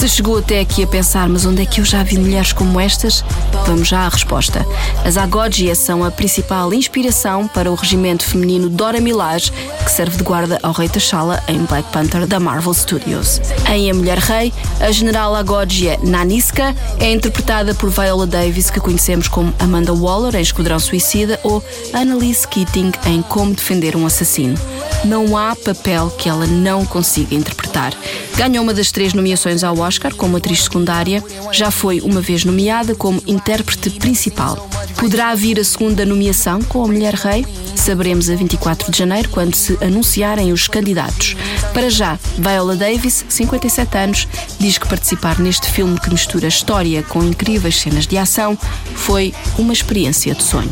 Chegou 0.07 0.37
até 0.37 0.61
aqui 0.61 0.83
a 0.83 0.87
pensar, 0.87 1.27
mas 1.29 1.45
onde 1.45 1.61
é 1.61 1.65
que 1.65 1.79
eu 1.79 1.85
já 1.85 2.01
vi 2.01 2.17
mulheres 2.17 2.51
como 2.51 2.79
estas? 2.79 3.23
Vamos 3.67 3.89
já 3.89 3.99
à 3.99 4.09
resposta. 4.09 4.65
As 5.05 5.15
Agogia 5.15 5.75
são 5.75 6.03
a 6.03 6.09
principal 6.09 6.73
inspiração 6.73 7.47
para 7.47 7.71
o 7.71 7.75
regimento 7.75 8.25
feminino 8.25 8.67
Dora 8.67 8.99
Milaje, 8.99 9.51
que 9.83 9.91
serve 9.91 10.17
de 10.17 10.23
guarda 10.23 10.57
ao 10.63 10.71
Rei 10.71 10.89
T'Challa 10.89 11.43
em 11.47 11.59
Black 11.65 11.91
Panther 11.91 12.25
da 12.25 12.39
Marvel 12.39 12.73
Studios. 12.73 13.39
Em 13.69 13.91
A 13.91 13.93
Mulher 13.93 14.17
Rei, 14.17 14.51
a 14.79 14.91
general 14.91 15.35
Agogia 15.35 15.99
Naniska 16.01 16.73
é 16.99 17.11
interpretada 17.11 17.75
por 17.75 17.89
Viola 17.89 18.25
Davis, 18.25 18.71
que 18.71 18.79
conhecemos 18.79 19.27
como 19.27 19.53
Amanda 19.59 19.93
Waller 19.93 20.35
em 20.35 20.41
Esquadrão 20.41 20.79
Suicida 20.79 21.39
ou 21.43 21.63
Annalise 21.93 22.47
Keating 22.47 22.91
em 23.05 23.21
Como 23.21 23.53
Defender 23.53 23.95
um 23.95 24.05
Assassino. 24.05 24.57
Não 25.05 25.37
há 25.37 25.55
papel 25.55 26.09
que 26.09 26.27
ela 26.27 26.45
não 26.45 26.85
consiga 26.85 27.35
interpretar. 27.35 27.93
Ganhou 28.35 28.63
uma 28.63 28.73
das 28.73 28.91
três 28.91 29.13
nomeações 29.13 29.63
ao 29.63 29.77
Oscar 29.79 30.13
como 30.15 30.37
atriz 30.37 30.63
secundária, 30.63 31.23
já 31.51 31.71
foi 31.71 32.01
uma 32.01 32.19
vez 32.21 32.43
nomeada 32.43 32.95
como 32.95 33.21
intérprete 33.25 33.89
principal. 33.91 34.67
Poderá 34.99 35.33
vir 35.35 35.59
a 35.59 35.63
segunda 35.63 36.05
nomeação 36.05 36.61
com 36.63 36.83
a 36.83 36.87
Mulher 36.87 37.13
Rei? 37.13 37.45
Saberemos 37.75 38.29
a 38.29 38.35
24 38.35 38.91
de 38.91 38.97
janeiro, 38.97 39.29
quando 39.29 39.55
se 39.55 39.77
anunciarem 39.81 40.51
os 40.51 40.67
candidatos. 40.67 41.35
Para 41.73 41.89
já, 41.89 42.19
Viola 42.37 42.75
Davis, 42.75 43.23
57 43.29 43.97
anos, 43.97 44.27
diz 44.59 44.77
que 44.77 44.87
participar 44.87 45.39
neste 45.39 45.69
filme 45.69 45.99
que 45.99 46.09
mistura 46.09 46.47
história 46.47 47.03
com 47.03 47.23
incríveis 47.23 47.79
cenas 47.79 48.07
de 48.07 48.17
ação 48.17 48.57
foi 48.95 49.33
uma 49.57 49.71
experiência 49.71 50.33
de 50.33 50.43
sonho. 50.43 50.71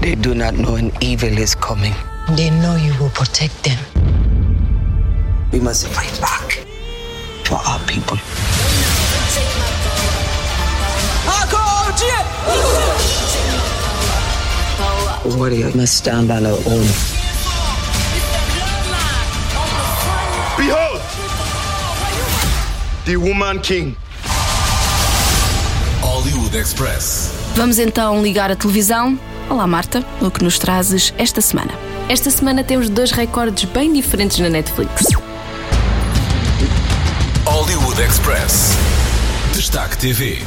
They 0.00 0.14
do 0.14 0.34
not 0.34 0.56
know 0.56 0.76
an 0.76 0.92
evil 1.00 1.38
is 1.38 1.54
coming. 1.54 1.94
They 2.34 2.50
know 2.50 2.74
you 2.74 2.92
will 2.98 3.10
protect 3.10 3.62
them. 3.62 3.78
We 5.52 5.60
must 5.60 5.86
fight 5.86 6.12
back 6.20 6.58
for 7.44 7.54
our 7.54 7.78
people. 7.86 8.18
Warrior 15.38 15.70
must 15.76 15.96
stand 15.98 16.30
on 16.30 16.44
her 16.44 16.58
own. 16.66 16.86
Behold! 20.56 21.00
The 23.04 23.16
woman 23.16 23.60
king. 23.60 23.96
Hollywood 26.00 26.56
Express. 26.56 27.32
Vamos 27.54 27.78
então 27.78 28.20
ligar 28.22 28.50
a 28.50 28.56
televisão. 28.56 29.18
Olá, 29.48 29.66
Marta, 29.66 30.04
o 30.20 30.28
que 30.30 30.42
nos 30.42 30.58
trazes 30.58 31.14
esta 31.18 31.40
semana? 31.40 31.85
Esta 32.08 32.30
semana 32.30 32.62
temos 32.62 32.88
dois 32.88 33.10
recordes 33.10 33.64
bem 33.64 33.92
diferentes 33.92 34.38
na 34.38 34.48
Netflix. 34.48 35.08
Hollywood 37.44 38.00
Express. 38.00 38.76
Destaque 39.52 39.98
TV. 39.98 40.38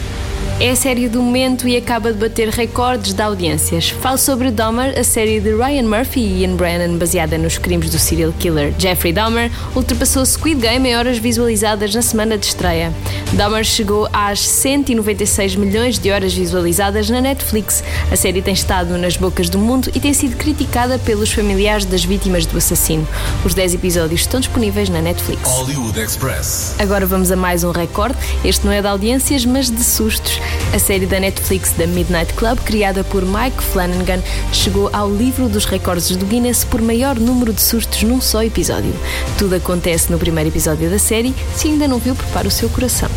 É 0.61 0.71
a 0.71 0.75
série 0.75 1.07
do 1.07 1.21
momento 1.21 1.69
e 1.69 1.77
acaba 1.77 2.11
de 2.11 2.19
bater 2.19 2.49
recordes 2.49 3.13
de 3.13 3.21
audiências. 3.21 3.91
Falo 3.91 4.17
sobre 4.17 4.51
Dahmer, 4.51 4.99
a 4.99 5.05
série 5.05 5.39
de 5.39 5.55
Ryan 5.55 5.83
Murphy 5.83 6.19
e 6.19 6.41
Ian 6.41 6.57
Brennan, 6.57 6.97
baseada 6.97 7.37
nos 7.37 7.57
crimes 7.57 7.89
do 7.89 7.97
serial 7.97 8.33
killer 8.37 8.73
Jeffrey 8.77 9.13
Dahmer, 9.13 9.49
ultrapassou 9.73 10.25
Squid 10.25 10.59
Game 10.59 10.89
em 10.89 10.97
horas 10.97 11.17
visualizadas 11.17 11.95
na 11.95 12.01
semana 12.01 12.37
de 12.37 12.45
estreia. 12.45 12.93
Dahmer 13.31 13.63
chegou 13.63 14.09
às 14.11 14.41
196 14.41 15.55
milhões 15.55 15.97
de 15.97 16.11
horas 16.11 16.33
visualizadas 16.33 17.09
na 17.09 17.21
Netflix. 17.21 17.81
A 18.11 18.17
série 18.17 18.41
tem 18.41 18.53
estado 18.53 18.97
nas 18.97 19.15
bocas 19.15 19.49
do 19.49 19.57
mundo 19.57 19.89
e 19.95 19.99
tem 20.01 20.13
sido 20.13 20.35
criticada 20.35 20.99
pelos 20.99 21.31
familiares 21.31 21.85
das 21.85 22.03
vítimas 22.03 22.45
do 22.45 22.57
assassino. 22.57 23.07
Os 23.45 23.53
10 23.53 23.75
episódios 23.75 24.21
estão 24.21 24.41
disponíveis 24.41 24.89
na 24.89 25.01
Netflix. 25.01 25.41
Hollywood 25.49 25.97
Express. 25.97 26.75
Agora 26.79 27.05
vamos 27.05 27.31
a 27.31 27.37
mais 27.37 27.63
um 27.63 27.71
recorde. 27.71 28.17
Este 28.43 28.65
não 28.65 28.73
é 28.73 28.81
de 28.81 28.87
audiências, 28.87 29.45
mas 29.45 29.69
de 29.69 29.83
sustos. 29.85 30.37
A 30.73 30.79
série 30.79 31.05
da 31.05 31.19
Netflix 31.19 31.71
da 31.73 31.87
Midnight 31.87 32.33
Club, 32.33 32.59
criada 32.59 33.03
por 33.03 33.23
Mike 33.23 33.63
Flanagan, 33.63 34.21
chegou 34.51 34.89
ao 34.93 35.11
livro 35.11 35.49
dos 35.49 35.65
recordes 35.65 36.15
do 36.15 36.25
Guinness 36.25 36.63
por 36.63 36.81
maior 36.81 37.19
número 37.19 37.51
de 37.53 37.61
sustos 37.61 38.03
num 38.03 38.21
só 38.21 38.43
episódio. 38.43 38.93
Tudo 39.37 39.55
acontece 39.55 40.11
no 40.11 40.19
primeiro 40.19 40.49
episódio 40.49 40.89
da 40.89 40.99
série. 40.99 41.33
Se 41.55 41.67
ainda 41.67 41.87
não 41.87 41.99
viu, 41.99 42.15
prepare 42.15 42.47
o 42.47 42.51
seu 42.51 42.69
coração. 42.69 43.09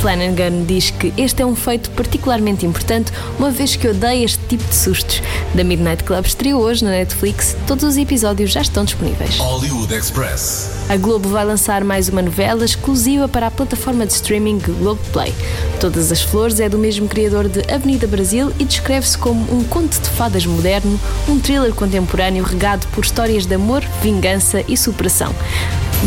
Flanagan 0.00 0.64
diz 0.64 0.90
que 0.90 1.12
este 1.16 1.42
é 1.42 1.46
um 1.46 1.54
feito 1.54 1.90
particularmente 1.90 2.66
importante, 2.66 3.12
uma 3.38 3.50
vez 3.50 3.76
que 3.76 3.86
odeia 3.86 4.24
este 4.24 4.38
tipo 4.48 4.64
de 4.64 4.74
sustos. 4.74 5.22
Da 5.54 5.62
Midnight 5.62 6.02
Club 6.04 6.26
estreou 6.26 6.62
hoje 6.62 6.84
na 6.84 6.90
Netflix, 6.90 7.56
todos 7.66 7.84
os 7.84 7.96
episódios 7.96 8.50
já 8.50 8.62
estão 8.62 8.84
disponíveis. 8.84 9.36
Hollywood 9.38 9.94
Express. 9.94 10.70
A 10.88 10.96
Globo 10.96 11.28
vai 11.28 11.44
lançar 11.44 11.84
mais 11.84 12.08
uma 12.08 12.20
novela 12.20 12.64
exclusiva 12.64 13.28
para 13.28 13.46
a 13.46 13.50
plataforma 13.50 14.04
de 14.04 14.12
streaming 14.12 14.58
Globoplay. 14.58 15.32
Todas 15.80 16.10
as 16.10 16.20
Flores 16.20 16.60
é 16.60 16.68
do 16.68 16.78
mesmo 16.78 17.08
criador 17.08 17.48
de 17.48 17.60
Avenida 17.72 18.06
Brasil 18.06 18.52
e 18.58 18.64
descreve-se 18.64 19.16
como 19.16 19.40
um 19.54 19.64
conto 19.64 20.00
de 20.00 20.10
fadas 20.10 20.44
moderno, 20.44 20.98
um 21.28 21.38
thriller 21.38 21.72
contemporâneo 21.74 22.44
regado 22.44 22.86
por 22.88 23.04
histórias 23.04 23.46
de 23.46 23.54
amor, 23.54 23.82
vingança 24.02 24.64
e 24.66 24.76
superação. 24.76 25.34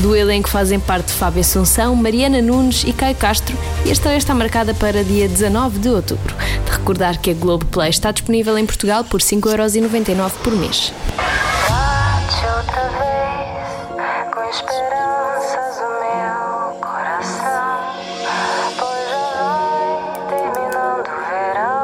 Do 0.01 0.15
elenco 0.15 0.49
fazem 0.49 0.79
parte 0.79 1.11
Fábio 1.13 1.41
Assunção, 1.41 1.95
Mariana 1.95 2.41
Nunes 2.41 2.83
e 2.83 2.91
Caio 2.91 3.15
Castro 3.15 3.57
e 3.85 3.89
a 3.89 3.93
estreia 3.93 4.17
está 4.17 4.35
marcada 4.35 4.73
para 4.73 5.03
dia 5.03 5.27
19 5.27 5.79
de 5.79 5.89
outubro. 5.89 6.35
De 6.65 6.71
recordar 6.71 7.17
que 7.19 7.31
a 7.31 7.33
Globoplay 7.33 7.89
está 7.89 8.11
disponível 8.11 8.57
em 8.57 8.65
Portugal 8.65 9.03
por 9.05 9.21
5,99€ 9.21 10.31
por 10.43 10.53
mês. 10.55 10.91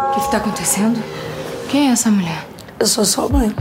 O 0.08 0.14
que 0.14 0.20
está 0.20 0.38
acontecendo? 0.38 1.02
Quem 1.70 1.90
é 1.90 1.92
essa 1.94 2.12
mulher? 2.12 2.46
Eu 2.78 2.86
sou 2.86 3.06
sua 3.06 3.30
mãe. 3.30 3.56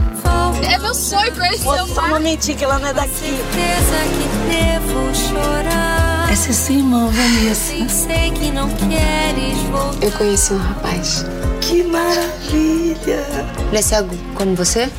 É 0.69 0.77
meu 0.77 0.93
sonho 0.93 1.33
conhecer 1.35 1.63
Só 1.63 1.85
uma 2.05 2.19
mentir 2.19 2.55
que 2.55 2.63
ela 2.63 2.79
não 2.79 2.87
é 2.87 2.93
daqui. 2.93 3.13
Certeza 3.13 3.97
que 4.11 4.51
devo 4.51 5.15
chorar. 5.15 6.31
Essa 6.31 6.49
é 6.49 6.53
sua 6.53 6.75
irmã, 6.75 7.07
Vanessa. 7.09 7.73
E 7.73 7.89
sei 7.89 8.31
que 8.31 8.51
não 8.51 8.69
queres 8.69 9.57
voltar. 9.69 10.05
Eu 10.05 10.11
conheci 10.11 10.53
um 10.53 10.57
rapaz. 10.57 11.25
Que 11.59 11.83
maravilha! 11.83 13.25
Ele 13.67 13.77
é 13.77 13.81
cego 13.81 14.15
como 14.35 14.55
você? 14.55 14.89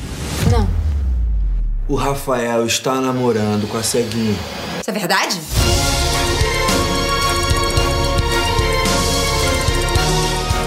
Não. 0.51 0.69
O 1.89 1.95
Rafael 1.97 2.67
está 2.67 3.01
namorando 3.01 3.69
com 3.69 3.77
a 3.79 3.83
ceguinha. 3.83 4.37
Isso 4.81 4.91
é 4.91 4.93
verdade? 4.93 5.41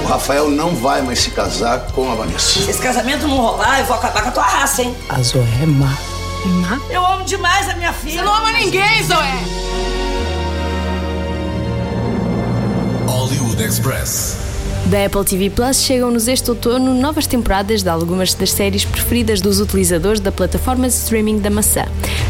O 0.05 0.07
Rafael 0.07 0.49
não 0.49 0.75
vai 0.75 1.01
mais 1.01 1.17
se 1.17 1.31
casar 1.31 1.79
com 1.91 2.11
a 2.11 2.13
Vanessa. 2.13 2.59
Se 2.59 2.69
esse 2.69 2.79
casamento 2.79 3.27
não 3.27 3.37
rolar, 3.37 3.79
eu 3.79 3.87
vou 3.87 3.95
acabar 3.95 4.21
com 4.21 4.29
a 4.29 4.31
tua 4.31 4.43
raça, 4.43 4.83
hein? 4.83 4.95
A 5.09 5.19
Zoé 5.19 5.41
é 5.63 5.65
má. 5.65 5.97
Má? 6.45 6.79
Eu 6.91 7.03
amo 7.03 7.25
demais 7.25 7.67
a 7.67 7.73
minha 7.73 7.91
filha. 7.91 8.19
Você 8.19 8.21
não 8.21 8.35
ama 8.35 8.51
ninguém, 8.51 9.03
Zoé! 9.03 9.33
Hollywood 13.07 13.63
Express. 13.63 14.44
Da 14.85 15.03
Apple 15.03 15.23
TV 15.25 15.49
Plus 15.49 15.81
chegam-nos 15.81 16.27
este 16.27 16.51
outono 16.51 16.93
novas 16.93 17.25
temporadas 17.25 17.81
de 17.81 17.89
algumas 17.89 18.35
das 18.35 18.51
séries 18.51 18.85
preferidas 18.85 19.41
dos 19.41 19.59
utilizadores 19.59 20.19
da 20.19 20.31
plataforma 20.31 20.87
de 20.87 20.93
streaming 20.93 21.39
da 21.39 21.49
maçã. 21.49 21.85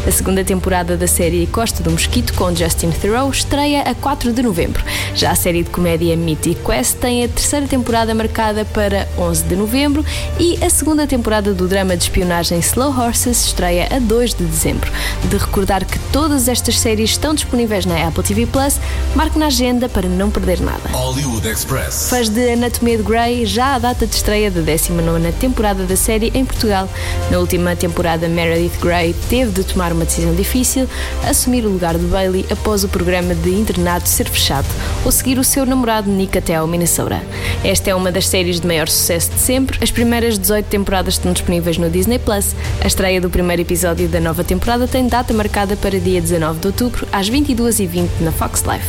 A 0.06 0.10
segunda 0.10 0.42
temporada 0.42 0.96
da 0.96 1.06
série 1.06 1.46
Costa 1.48 1.82
do 1.82 1.90
Mosquito, 1.90 2.32
com 2.32 2.54
Justin 2.54 2.92
Theroux, 2.92 3.36
estreia 3.36 3.82
a 3.82 3.94
4 3.94 4.32
de 4.32 4.42
novembro. 4.42 4.82
Já 5.14 5.32
a 5.32 5.34
série 5.34 5.64
de 5.64 5.68
comédia 5.68 6.16
Mythic 6.16 6.62
Quest 6.64 6.96
tem 6.96 7.24
a 7.24 7.28
terceira 7.28 7.66
temporada 7.66 8.14
marcada 8.14 8.64
para 8.64 9.06
11 9.18 9.44
de 9.44 9.54
novembro 9.56 10.02
e 10.40 10.58
a 10.64 10.70
segunda 10.70 11.06
temporada 11.06 11.52
do 11.52 11.68
drama 11.68 11.94
de 11.94 12.04
espionagem 12.04 12.58
Slow 12.60 12.88
Horses 12.98 13.48
estreia 13.48 13.86
a 13.94 13.98
2 13.98 14.32
de 14.32 14.44
dezembro. 14.44 14.90
De 15.28 15.36
recordar 15.36 15.84
que 15.84 15.98
todas 16.10 16.48
estas 16.48 16.78
séries 16.78 17.10
estão 17.10 17.34
disponíveis 17.34 17.84
na 17.84 18.08
Apple 18.08 18.22
TV 18.22 18.46
Plus, 18.46 18.80
marque 19.14 19.38
na 19.38 19.48
agenda 19.48 19.90
para 19.90 20.08
não 20.08 20.30
perder 20.30 20.60
nada. 20.60 20.88
Hollywood 20.92 21.46
Express. 21.46 22.08
Fãs 22.08 22.30
de 22.30 22.45
de 22.46 22.52
Anatomia 22.52 22.96
de 22.96 23.02
Grey, 23.02 23.44
já 23.44 23.74
a 23.74 23.78
data 23.80 24.06
de 24.06 24.14
estreia 24.14 24.52
da 24.52 24.60
19 24.60 25.32
temporada 25.32 25.82
da 25.82 25.96
série 25.96 26.30
em 26.32 26.44
Portugal. 26.44 26.88
Na 27.28 27.40
última 27.40 27.74
temporada, 27.74 28.28
Meredith 28.28 28.78
Grey 28.80 29.16
teve 29.28 29.50
de 29.50 29.64
tomar 29.64 29.92
uma 29.92 30.04
decisão 30.04 30.32
difícil, 30.32 30.88
assumir 31.28 31.64
o 31.66 31.68
lugar 31.68 31.98
de 31.98 32.06
Bailey 32.06 32.46
após 32.48 32.84
o 32.84 32.88
programa 32.88 33.34
de 33.34 33.50
internato 33.50 34.08
ser 34.08 34.28
fechado, 34.28 34.68
ou 35.04 35.10
seguir 35.10 35.40
o 35.40 35.44
seu 35.44 35.66
namorado 35.66 36.08
Nick 36.08 36.38
até 36.38 36.54
ao 36.54 36.68
Minnesota. 36.68 37.20
Esta 37.64 37.90
é 37.90 37.94
uma 37.96 38.12
das 38.12 38.28
séries 38.28 38.60
de 38.60 38.66
maior 38.66 38.88
sucesso 38.88 39.32
de 39.32 39.40
sempre. 39.40 39.82
As 39.82 39.90
primeiras 39.90 40.38
18 40.38 40.66
temporadas 40.66 41.14
estão 41.14 41.32
disponíveis 41.32 41.78
no 41.78 41.90
Disney 41.90 42.20
Plus. 42.20 42.54
A 42.80 42.86
estreia 42.86 43.20
do 43.20 43.28
primeiro 43.28 43.62
episódio 43.62 44.06
da 44.06 44.20
nova 44.20 44.44
temporada 44.44 44.86
tem 44.86 45.08
data 45.08 45.34
marcada 45.34 45.74
para 45.74 45.98
dia 45.98 46.20
19 46.20 46.60
de 46.60 46.66
outubro, 46.68 47.08
às 47.12 47.28
22h20 47.28 48.08
na 48.20 48.30
Fox 48.30 48.62
Life. 48.62 48.86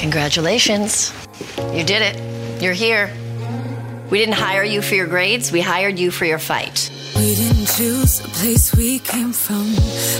Congratulations. 0.00 1.23
You 1.72 1.84
did 1.84 2.02
it. 2.02 2.62
You're 2.62 2.72
here. 2.72 3.10
We 4.10 4.18
didn't 4.18 4.34
hire 4.34 4.62
you 4.62 4.82
for 4.82 4.94
your 4.94 5.06
grades, 5.06 5.50
we 5.50 5.60
hired 5.60 5.98
you 5.98 6.10
for 6.10 6.24
your 6.24 6.38
fight. 6.38 6.90
We 7.16 7.34
didn't 7.34 7.66
choose 7.66 8.20
the 8.20 8.28
place 8.28 8.74
we 8.74 8.98
came 8.98 9.32
from, 9.32 9.74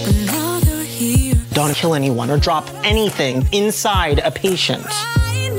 but 0.04 0.16
now 0.32 0.58
they're 0.60 0.84
here. 0.84 1.34
Don't 1.52 1.74
kill 1.74 1.94
anyone 1.94 2.30
or 2.30 2.38
drop 2.38 2.68
anything 2.82 3.46
inside 3.52 4.20
a 4.20 4.30
patient. 4.30 4.86
Are 4.86 5.34
you 5.34 5.54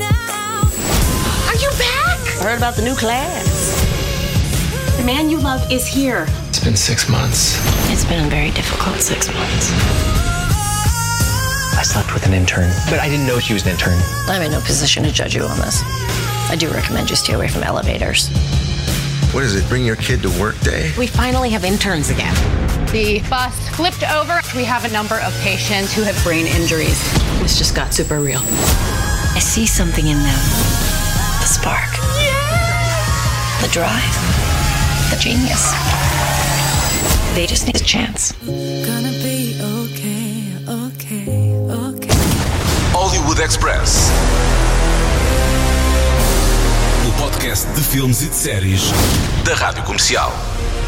back? 1.78 2.20
I 2.40 2.42
heard 2.42 2.58
about 2.58 2.74
the 2.74 2.82
new 2.82 2.94
class. 2.94 3.46
The 4.98 5.04
man 5.04 5.30
you 5.30 5.38
love 5.38 5.70
is 5.70 5.86
here. 5.86 6.26
It's 6.48 6.62
been 6.62 6.76
six 6.76 7.08
months. 7.08 7.56
It's 7.90 8.04
been 8.04 8.26
a 8.26 8.28
very 8.28 8.50
difficult 8.50 9.00
six 9.00 9.32
months. 9.32 10.15
I 11.76 11.82
slept 11.82 12.14
with 12.14 12.26
an 12.26 12.32
intern, 12.32 12.70
but 12.88 13.00
I 13.00 13.08
didn't 13.08 13.26
know 13.26 13.38
she 13.38 13.52
was 13.52 13.64
an 13.64 13.72
intern. 13.72 13.98
I'm 14.28 14.40
in 14.42 14.50
no 14.52 14.60
position 14.60 15.02
to 15.04 15.12
judge 15.12 15.34
you 15.34 15.42
on 15.42 15.58
this. 15.58 15.82
I 16.48 16.56
do 16.58 16.70
recommend 16.70 17.10
you 17.10 17.16
stay 17.16 17.34
away 17.34 17.48
from 17.48 17.62
elevators. 17.62 18.28
What 19.34 19.44
is 19.44 19.54
it, 19.54 19.68
bring 19.68 19.84
your 19.84 19.96
kid 19.96 20.22
to 20.22 20.30
work 20.40 20.58
day? 20.60 20.90
We 20.96 21.06
finally 21.06 21.50
have 21.50 21.64
interns 21.64 22.08
again. 22.08 22.34
The 22.92 23.20
bus 23.28 23.68
flipped 23.76 24.04
over. 24.10 24.40
We 24.56 24.64
have 24.64 24.86
a 24.86 24.88
number 24.88 25.16
of 25.20 25.34
patients 25.40 25.92
who 25.92 26.02
have 26.02 26.16
brain 26.24 26.46
injuries. 26.46 26.98
This 27.42 27.58
just 27.58 27.74
got 27.76 27.92
super 27.92 28.20
real. 28.20 28.40
I 28.40 29.38
see 29.40 29.66
something 29.66 30.06
in 30.06 30.16
them. 30.16 30.40
The 31.40 31.46
spark. 31.46 31.92
yeah! 32.16 33.60
The 33.60 33.68
drive. 33.68 34.16
The 35.10 35.18
genius. 35.20 35.72
They 37.34 37.46
just 37.46 37.66
need 37.66 37.76
a 37.76 37.84
chance. 37.84 38.32
Express. 43.46 44.75
Podcast 47.36 47.66
de 47.72 47.82
filmes 47.82 48.22
e 48.22 48.28
de 48.28 48.34
séries 48.34 48.80
da 49.44 49.54
Rádio 49.54 49.84
Comercial. 49.84 50.32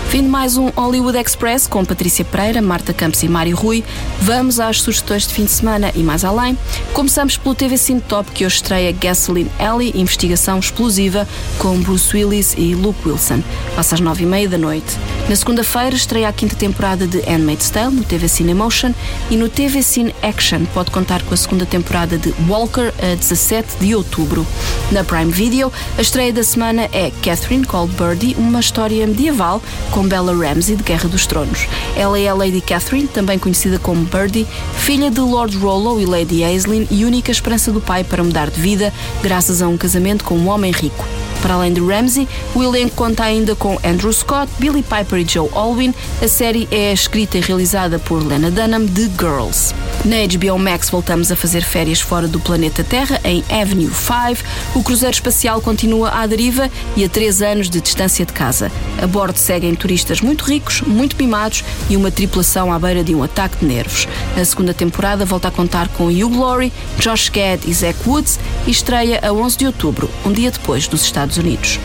Fim 0.08 0.22
de 0.22 0.28
mais 0.28 0.56
um 0.56 0.70
Hollywood 0.70 1.18
Express 1.18 1.66
com 1.66 1.84
Patrícia 1.84 2.24
Pereira, 2.24 2.62
Marta 2.62 2.94
Campos 2.94 3.22
e 3.22 3.28
Mário 3.28 3.54
Rui. 3.54 3.84
Vamos 4.22 4.58
às 4.58 4.80
sugestões 4.80 5.26
de 5.26 5.34
fim 5.34 5.44
de 5.44 5.50
semana 5.50 5.92
e 5.94 6.02
mais 6.02 6.24
além. 6.24 6.56
Começamos 6.94 7.36
pelo 7.36 7.54
TV 7.54 7.76
Cine 7.76 8.00
Top 8.00 8.30
que 8.30 8.46
hoje 8.46 8.56
estreia 8.56 8.90
Gasoline 8.90 9.50
Alley, 9.58 9.92
investigação 9.94 10.58
explosiva 10.58 11.28
com 11.58 11.78
Bruce 11.82 12.16
Willis 12.16 12.54
e 12.56 12.74
Luke 12.74 13.06
Wilson. 13.06 13.42
Passa 13.76 13.96
às 13.96 14.00
nove 14.00 14.22
e 14.24 14.26
meia 14.26 14.48
da 14.48 14.56
noite. 14.56 14.96
Na 15.28 15.36
segunda-feira 15.36 15.94
estreia 15.94 16.28
a 16.28 16.32
quinta 16.32 16.56
temporada 16.56 17.06
de 17.06 17.20
Handmaid's 17.20 17.68
Tale 17.68 17.94
no 17.94 18.02
TV 18.02 18.28
Cine 18.28 18.52
Emotion 18.52 18.94
e 19.30 19.36
no 19.36 19.50
TV 19.50 19.82
Cine 19.82 20.14
Action 20.22 20.64
pode 20.72 20.90
contar 20.90 21.22
com 21.24 21.34
a 21.34 21.36
segunda 21.36 21.66
temporada 21.66 22.16
de 22.16 22.34
Walker 22.48 22.94
a 22.98 23.14
17 23.14 23.76
de 23.78 23.94
outubro. 23.94 24.46
Na 24.90 25.04
Prime 25.04 25.30
Video, 25.30 25.70
a 25.98 26.00
estreia 26.00 26.32
da 26.38 26.44
semana 26.44 26.88
é 26.92 27.10
Catherine 27.20 27.66
Called 27.66 27.92
Birdie, 27.96 28.36
uma 28.38 28.60
história 28.60 29.04
medieval 29.04 29.60
com 29.90 30.06
Bella 30.06 30.32
Ramsey 30.32 30.76
de 30.76 30.84
Guerra 30.84 31.08
dos 31.08 31.26
Tronos. 31.26 31.66
Ela 31.96 32.16
é 32.16 32.28
a 32.28 32.34
Lady 32.34 32.60
Catherine, 32.60 33.08
também 33.08 33.40
conhecida 33.40 33.76
como 33.80 34.04
Birdie, 34.04 34.46
filha 34.74 35.10
de 35.10 35.18
Lord 35.18 35.56
Rollo 35.56 36.00
e 36.00 36.06
Lady 36.06 36.44
Aislinn 36.44 36.86
e 36.92 37.04
única 37.04 37.32
esperança 37.32 37.72
do 37.72 37.80
pai 37.80 38.04
para 38.04 38.22
mudar 38.22 38.50
de 38.50 38.60
vida 38.60 38.94
graças 39.20 39.60
a 39.60 39.66
um 39.66 39.76
casamento 39.76 40.22
com 40.22 40.36
um 40.36 40.48
homem 40.48 40.70
rico. 40.70 41.04
Para 41.42 41.54
além 41.54 41.72
de 41.72 41.80
Ramsey, 41.80 42.28
o 42.54 42.62
elenco 42.62 42.94
conta 42.94 43.24
ainda 43.24 43.56
com 43.56 43.76
Andrew 43.84 44.12
Scott, 44.12 44.48
Billy 44.60 44.84
Piper 44.84 45.18
e 45.18 45.26
Joe 45.28 45.48
Alwyn. 45.52 45.92
A 46.22 46.28
série 46.28 46.68
é 46.70 46.92
escrita 46.92 47.36
e 47.36 47.40
realizada 47.40 47.98
por 47.98 48.24
Lena 48.24 48.48
Dunham 48.48 48.84
de 48.84 49.10
Girls. 49.18 49.74
Na 50.04 50.16
HBO 50.26 50.58
Max 50.58 50.90
voltamos 50.90 51.32
a 51.32 51.36
fazer 51.36 51.62
férias 51.62 52.00
fora 52.00 52.28
do 52.28 52.38
planeta 52.38 52.84
Terra 52.84 53.20
em 53.24 53.44
Avenue 53.50 53.90
5. 53.90 54.44
O 54.74 54.82
cruzeiro 54.82 55.14
espacial 55.14 55.60
continua 55.60 56.10
à 56.10 56.26
deriva 56.26 56.70
e 56.96 57.04
a 57.04 57.08
três 57.08 57.42
anos 57.42 57.68
de 57.68 57.80
distância 57.80 58.24
de 58.24 58.32
casa. 58.32 58.70
A 59.02 59.06
bordo 59.06 59.36
seguem 59.36 59.74
turistas 59.74 60.20
muito 60.20 60.44
ricos, 60.44 60.82
muito 60.82 61.16
mimados 61.16 61.64
e 61.90 61.96
uma 61.96 62.12
tripulação 62.12 62.72
à 62.72 62.78
beira 62.78 63.02
de 63.02 63.14
um 63.14 63.22
ataque 63.24 63.58
de 63.58 63.66
nervos. 63.66 64.06
A 64.40 64.44
segunda 64.44 64.72
temporada 64.72 65.24
volta 65.24 65.48
a 65.48 65.50
contar 65.50 65.88
com 65.88 66.06
Hugh 66.06 66.38
Laurie, 66.38 66.72
Josh 67.00 67.28
Gad 67.28 67.60
e 67.66 67.74
Zach 67.74 67.98
Woods 68.06 68.38
e 68.66 68.70
estreia 68.70 69.20
a 69.22 69.32
11 69.32 69.58
de 69.58 69.66
outubro, 69.66 70.08
um 70.24 70.32
dia 70.32 70.50
depois 70.50 70.86
dos 70.86 71.02
Estados 71.02 71.36
Unidos. 71.36 71.80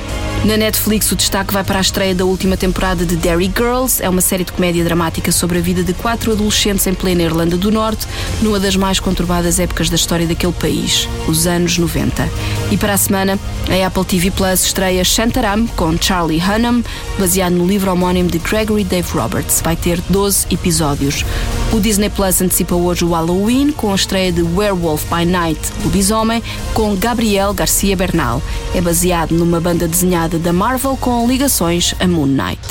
Na 0.46 0.58
Netflix, 0.58 1.10
o 1.10 1.16
destaque 1.16 1.54
vai 1.54 1.64
para 1.64 1.78
a 1.78 1.82
estreia 1.82 2.14
da 2.14 2.26
última 2.26 2.58
temporada 2.58 3.06
de 3.06 3.16
Derry 3.16 3.46
Girls. 3.46 4.04
É 4.04 4.10
uma 4.10 4.20
série 4.20 4.44
de 4.44 4.52
comédia 4.52 4.84
dramática 4.84 5.32
sobre 5.32 5.58
a 5.58 5.62
vida 5.62 5.84
de 5.84 5.94
quatro 5.94 6.34
adolescentes 6.34 6.86
em 6.86 6.94
plena 6.94 7.24
Irlanda 7.24 7.56
do 7.56 7.72
Norte, 7.72 8.06
numa 8.42 8.60
das 8.60 8.76
mais 8.76 9.00
conturbadas 9.00 9.58
épocas 9.58 9.90
da 9.90 9.96
história 9.96 10.28
daquele 10.28 10.52
país, 10.52 11.08
os 11.30 11.48
anos 11.48 11.78
90. 11.78 12.30
E 12.70 12.76
para 12.76 12.92
a 12.92 12.98
semana, 12.98 13.40
a 13.70 13.88
Apple 13.88 14.04
TV 14.04 14.32
Plus 14.32 14.66
estreia 14.66 15.02
Shantaram 15.06 15.66
com 15.66 15.98
Charlie 15.98 16.42
Hunnam, 16.42 16.84
baseado 17.18 17.54
no 17.54 17.66
livro 17.66 17.90
homónimo 17.94 18.30
de 18.30 18.40
Gregory 18.40 18.84
Dave 18.84 19.10
Roberts. 19.14 19.62
Vai 19.62 19.78
ter 19.78 20.02
12 20.10 20.48
episódios. 20.52 21.24
O 21.72 21.80
Disney 21.80 22.10
Plus 22.10 22.42
antecipa 22.42 22.76
hoje 22.76 23.06
o 23.06 23.12
Halloween 23.12 23.72
com 23.72 23.94
a 23.94 23.96
estreia 23.96 24.32
de 24.32 24.44
Werewolf 24.44 25.06
by 25.06 25.26
Night, 25.26 25.60
Lobisomem, 25.84 26.44
com 26.74 26.96
Gabriel 26.98 27.54
Garcia 27.54 27.96
Bernal. 27.96 28.44
É 28.76 28.82
baseado 28.82 29.32
numa 29.32 29.62
banda 29.62 29.88
desenhada 29.88 30.33
da 30.39 30.52
Marvel 30.52 30.98
com 30.98 31.28
ligações 31.28 31.93
a 32.00 32.08
Moon 32.08 32.28
Knight. 32.28 32.62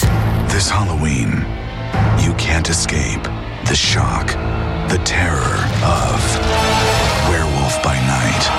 This 0.49 0.69
Halloween, 0.69 1.45
you 2.25 2.35
can't 2.35 2.69
escape 2.69 3.23
the 3.67 3.75
shock, 3.75 4.27
the 4.89 4.99
terror 5.05 5.59
of 5.85 6.21
Werewolf 7.31 7.83
by 7.83 7.95
Night. 8.07 8.51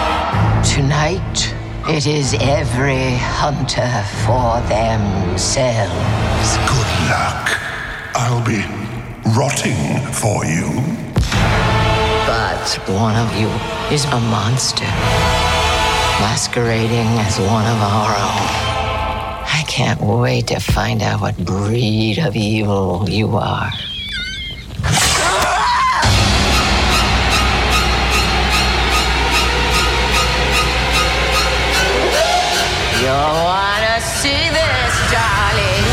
Tonight, 0.63 1.53
it 1.87 2.05
is 2.05 2.33
every 2.35 3.17
hunter 3.17 3.89
for 4.25 4.61
themselves. 4.67 6.57
Good 6.67 6.91
luck. 7.09 7.59
I'll 8.15 8.43
be 8.43 8.63
rotting 9.35 9.99
for 10.13 10.45
you. 10.45 10.69
But 12.25 12.79
one 12.87 13.15
of 13.15 13.35
you 13.35 13.49
is 13.93 14.05
a 14.05 14.19
monster, 14.19 14.85
masquerading 16.21 17.19
as 17.19 17.39
one 17.39 17.65
of 17.65 17.81
our 17.81 18.15
own. 18.15 18.82
I 19.45 19.63
can't 19.67 20.01
wait 20.01 20.47
to 20.47 20.59
find 20.59 21.01
out 21.01 21.21
what 21.21 21.37
breed 21.37 22.19
of 22.19 22.35
evil 22.35 23.07
you 23.09 23.35
are. 23.35 23.71
You 33.01 33.09
wanna 33.09 33.99
see 34.01 34.49
this, 34.49 34.93
darling? 35.11 35.83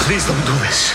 Please 0.00 0.26
don't 0.26 0.44
do 0.44 0.58
this. 0.66 0.94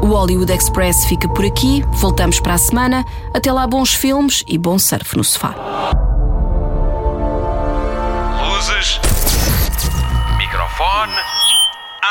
O 0.00 0.06
Hollywood 0.08 0.50
Express 0.50 1.06
fica 1.06 1.28
por 1.28 1.44
aqui. 1.44 1.82
Voltamos 1.92 2.38
para 2.40 2.54
a 2.54 2.58
semana. 2.58 3.04
Até 3.32 3.50
lá, 3.50 3.66
bons 3.66 3.94
filmes 3.94 4.44
e 4.46 4.58
bom 4.58 4.78
surf 4.78 5.16
no 5.16 5.24
sofá. 5.24 5.73